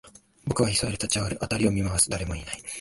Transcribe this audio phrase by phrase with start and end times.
[0.47, 2.61] 僕は急いで立ち上がる、辺りを見回す、誰もいない